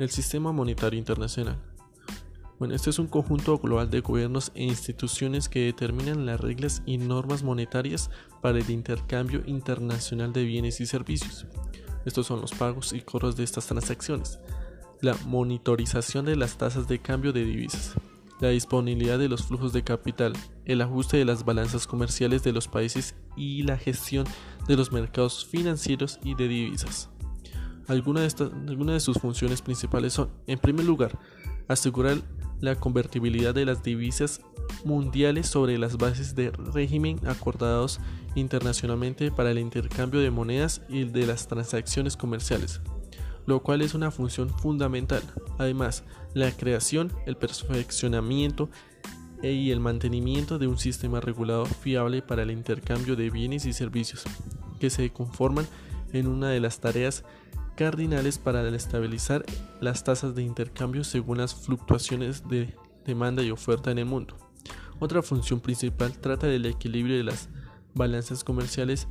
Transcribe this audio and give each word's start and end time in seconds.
El 0.00 0.08
sistema 0.08 0.50
monetario 0.50 0.98
internacional. 0.98 1.58
Bueno, 2.58 2.74
este 2.74 2.88
es 2.88 2.98
un 2.98 3.06
conjunto 3.06 3.58
global 3.58 3.90
de 3.90 4.00
gobiernos 4.00 4.50
e 4.54 4.64
instituciones 4.64 5.50
que 5.50 5.66
determinan 5.66 6.24
las 6.24 6.40
reglas 6.40 6.82
y 6.86 6.96
normas 6.96 7.42
monetarias 7.42 8.08
para 8.40 8.58
el 8.58 8.70
intercambio 8.70 9.42
internacional 9.44 10.32
de 10.32 10.44
bienes 10.44 10.80
y 10.80 10.86
servicios. 10.86 11.44
Estos 12.06 12.26
son 12.28 12.40
los 12.40 12.52
pagos 12.52 12.94
y 12.94 13.02
cobros 13.02 13.36
de 13.36 13.44
estas 13.44 13.66
transacciones, 13.66 14.38
la 15.02 15.14
monitorización 15.26 16.24
de 16.24 16.36
las 16.36 16.56
tasas 16.56 16.88
de 16.88 16.98
cambio 17.00 17.34
de 17.34 17.44
divisas, 17.44 17.92
la 18.40 18.48
disponibilidad 18.48 19.18
de 19.18 19.28
los 19.28 19.42
flujos 19.42 19.74
de 19.74 19.84
capital, 19.84 20.32
el 20.64 20.80
ajuste 20.80 21.18
de 21.18 21.26
las 21.26 21.44
balanzas 21.44 21.86
comerciales 21.86 22.42
de 22.42 22.52
los 22.52 22.68
países 22.68 23.16
y 23.36 23.64
la 23.64 23.76
gestión 23.76 24.24
de 24.66 24.76
los 24.76 24.92
mercados 24.92 25.44
financieros 25.44 26.18
y 26.24 26.36
de 26.36 26.48
divisas. 26.48 27.09
Algunas 27.90 28.36
de, 28.36 28.44
algunas 28.44 28.94
de 28.94 29.00
sus 29.00 29.18
funciones 29.18 29.62
principales 29.62 30.12
son, 30.12 30.30
en 30.46 30.60
primer 30.60 30.86
lugar, 30.86 31.18
asegurar 31.66 32.18
la 32.60 32.76
convertibilidad 32.76 33.52
de 33.52 33.64
las 33.64 33.82
divisas 33.82 34.42
mundiales 34.84 35.48
sobre 35.48 35.76
las 35.76 35.96
bases 35.96 36.36
de 36.36 36.52
régimen 36.52 37.18
acordados 37.26 37.98
internacionalmente 38.36 39.32
para 39.32 39.50
el 39.50 39.58
intercambio 39.58 40.20
de 40.20 40.30
monedas 40.30 40.82
y 40.88 41.02
de 41.02 41.26
las 41.26 41.48
transacciones 41.48 42.16
comerciales, 42.16 42.80
lo 43.46 43.60
cual 43.60 43.82
es 43.82 43.94
una 43.94 44.12
función 44.12 44.50
fundamental. 44.50 45.22
Además, 45.58 46.04
la 46.32 46.52
creación, 46.52 47.12
el 47.26 47.36
perfeccionamiento 47.36 48.70
y 49.42 49.72
el 49.72 49.80
mantenimiento 49.80 50.60
de 50.60 50.68
un 50.68 50.78
sistema 50.78 51.18
regulado 51.18 51.64
fiable 51.64 52.22
para 52.22 52.44
el 52.44 52.52
intercambio 52.52 53.16
de 53.16 53.30
bienes 53.30 53.66
y 53.66 53.72
servicios, 53.72 54.22
que 54.78 54.90
se 54.90 55.10
conforman 55.12 55.66
en 56.12 56.28
una 56.28 56.50
de 56.50 56.60
las 56.60 56.78
tareas 56.78 57.24
cardinales 57.80 58.36
para 58.36 58.68
estabilizar 58.68 59.42
las 59.80 60.04
tasas 60.04 60.34
de 60.34 60.42
intercambio 60.42 61.02
según 61.02 61.38
las 61.38 61.54
fluctuaciones 61.54 62.46
de 62.46 62.76
demanda 63.06 63.42
y 63.42 63.50
oferta 63.50 63.90
en 63.90 63.96
el 63.96 64.04
mundo. 64.04 64.36
Otra 64.98 65.22
función 65.22 65.60
principal 65.60 66.12
trata 66.18 66.46
del 66.46 66.66
equilibrio 66.66 67.16
de 67.16 67.24
las 67.24 67.48
balanzas 67.94 68.44
comerciales 68.44 69.08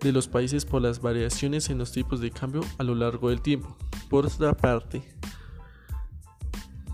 de 0.00 0.12
los 0.12 0.28
países 0.28 0.64
por 0.64 0.82
las 0.82 1.02
variaciones 1.02 1.68
en 1.68 1.78
los 1.78 1.90
tipos 1.90 2.20
de 2.20 2.30
cambio 2.30 2.60
a 2.78 2.84
lo 2.84 2.94
largo 2.94 3.30
del 3.30 3.42
tiempo. 3.42 3.76
Por 4.08 4.24
otra 4.24 4.56
parte, 4.56 5.02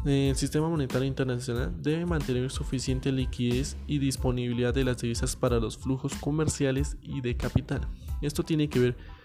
el 0.07 0.35
sistema 0.35 0.71
monetario 0.71 1.07
internacional 1.07 1.75
debe 1.83 2.07
mantener 2.07 2.51
suficiente 2.51 3.13
liquidez 3.13 3.77
y 3.87 3.99
disponibilidad 3.99 4.73
de 4.73 4.85
las 4.85 4.97
divisas 4.97 5.37
para 5.37 5.61
los 5.61 5.77
flujos 5.77 6.15
comerciales 6.15 6.97
y 7.03 7.21
de 7.21 7.37
capital. 7.37 7.87
Esto 8.23 8.45
tiene 8.45 8.71
que 8.71 8.81
ver 8.81 8.97
con 8.97 9.16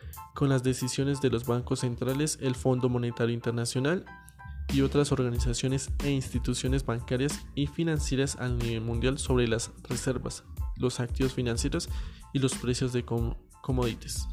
las 0.49 0.63
decisiones 0.63 1.21
de 1.21 1.29
los 1.29 1.45
bancos 1.45 1.81
centrales, 1.81 2.37
el 2.41 2.55
Fondo 2.55 2.89
Monetario 2.89 3.33
Internacional 3.33 4.05
y 4.73 4.81
otras 4.81 5.11
organizaciones 5.11 5.91
e 6.03 6.11
instituciones 6.11 6.85
bancarias 6.85 7.41
y 7.55 7.67
financieras 7.67 8.37
a 8.37 8.47
nivel 8.47 8.81
mundial 8.81 9.17
sobre 9.17 9.47
las 9.47 9.71
reservas, 9.89 10.43
los 10.77 10.99
activos 10.99 11.33
financieros 11.33 11.89
y 12.33 12.39
los 12.39 12.55
precios 12.55 12.93
de 12.93 13.03
commodities. 13.61 14.27